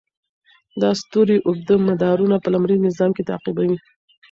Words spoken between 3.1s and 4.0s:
کې تعقیبوي.